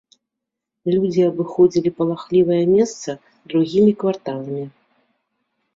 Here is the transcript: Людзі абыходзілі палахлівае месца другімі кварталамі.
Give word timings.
Людзі 0.93 1.21
абыходзілі 1.31 1.89
палахлівае 1.99 2.59
месца 2.75 3.09
другімі 3.53 3.91
кварталамі. 4.03 4.63